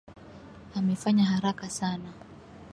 Amefanya 0.77 1.25
haraka 1.31 1.67
sana. 1.77 2.11